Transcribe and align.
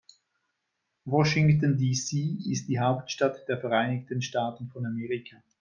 Washington, 1.05 1.75
D.C. 1.77 2.39
ist 2.51 2.67
die 2.67 2.79
Hauptstadt 2.79 3.47
der 3.47 3.59
Vereinigten 3.59 4.23
Staaten 4.23 4.67
von 4.69 4.87
Amerika. 4.87 5.37